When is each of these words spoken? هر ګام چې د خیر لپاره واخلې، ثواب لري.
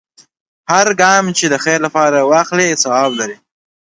هر 0.71 0.87
ګام 1.01 1.25
چې 1.37 1.45
د 1.49 1.55
خیر 1.63 1.79
لپاره 1.85 2.27
واخلې، 2.31 2.79
ثواب 2.83 3.11
لري. 3.19 3.35